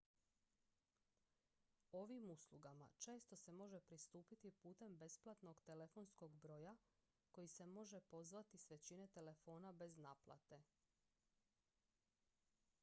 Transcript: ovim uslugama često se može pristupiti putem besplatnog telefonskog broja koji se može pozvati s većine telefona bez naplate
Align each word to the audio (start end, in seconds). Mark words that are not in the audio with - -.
ovim 1.91 2.29
uslugama 2.35 2.87
često 2.99 3.35
se 3.35 3.51
može 3.51 3.79
pristupiti 3.79 4.51
putem 4.51 4.95
besplatnog 4.97 5.61
telefonskog 5.61 6.31
broja 6.35 6.75
koji 7.31 7.47
se 7.47 7.65
može 7.65 7.99
pozvati 8.01 8.57
s 8.57 8.69
većine 8.69 9.07
telefona 9.07 9.71
bez 9.71 9.97
naplate 9.97 10.63